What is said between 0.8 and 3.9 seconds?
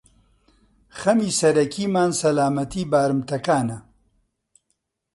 خەمی سەرەکیمان، سەلامەتیی بارمتەکانە.